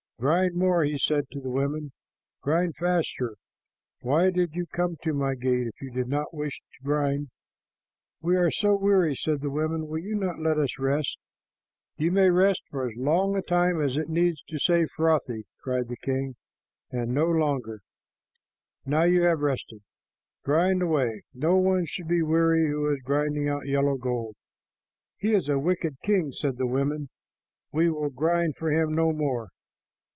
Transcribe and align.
"Grind 0.23 0.53
more," 0.53 0.83
he 0.83 0.99
said 0.99 1.27
to 1.31 1.39
the 1.39 1.49
women. 1.49 1.93
"Grind 2.43 2.75
faster. 2.75 3.33
Why 4.01 4.29
did 4.29 4.53
you 4.53 4.67
come 4.67 4.95
to 5.01 5.13
my 5.13 5.33
gate 5.33 5.65
if 5.65 5.81
you 5.81 5.89
did 5.89 6.07
not 6.09 6.31
wish 6.31 6.59
to 6.59 6.83
grind?" 6.85 7.29
"We 8.21 8.35
are 8.37 8.51
so 8.51 8.75
weary," 8.75 9.15
said 9.15 9.41
the 9.41 9.49
women. 9.49 9.87
"Will 9.87 9.97
you 9.97 10.13
not 10.13 10.37
let 10.37 10.59
us 10.59 10.77
rest?" 10.77 11.17
"You 11.97 12.11
may 12.11 12.29
rest 12.29 12.61
for 12.69 12.87
as 12.87 12.95
long 12.97 13.35
a 13.35 13.41
time 13.41 13.81
as 13.81 13.97
it 13.97 14.09
needs 14.09 14.43
to 14.49 14.59
say 14.59 14.85
'Frothi,'" 14.85 15.47
cried 15.63 15.87
the 15.87 15.97
king, 15.97 16.35
"and 16.91 17.15
no 17.15 17.25
longer. 17.25 17.79
Now 18.85 19.05
you 19.05 19.23
have 19.23 19.39
rested. 19.39 19.81
Grind 20.43 20.83
away. 20.83 21.23
No 21.33 21.57
one 21.57 21.87
should 21.87 22.07
be 22.07 22.21
weary 22.21 22.69
who 22.69 22.93
is 22.93 23.01
grinding 23.01 23.49
out 23.49 23.65
yellow 23.65 23.97
gold." 23.97 24.35
"He 25.17 25.33
is 25.33 25.49
a 25.49 25.57
wicked 25.57 25.95
king," 26.03 26.31
said 26.31 26.57
the 26.57 26.67
women. 26.67 27.09
"We 27.71 27.89
will 27.89 28.11
grind 28.11 28.55
for 28.55 28.69
him 28.71 28.93
no 28.93 29.11
more. 29.11 29.49